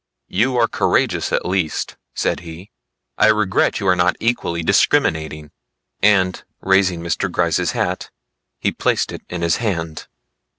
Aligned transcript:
"You 0.29 0.57
are 0.57 0.67
courageous 0.67 1.31
at 1.31 1.45
least," 1.45 1.95
said 2.15 2.39
he. 2.39 2.71
"I 3.19 3.27
regret 3.27 3.79
you 3.79 3.87
are 3.87 3.95
not 3.95 4.15
equally 4.19 4.63
discriminating." 4.63 5.51
And 6.01 6.43
raising 6.59 7.01
Mr. 7.01 7.31
Gryce's 7.31 7.73
hat 7.73 8.09
he 8.59 8.71
placed 8.71 9.11
it 9.11 9.21
in 9.29 9.43
his 9.43 9.57
hand. 9.57 10.07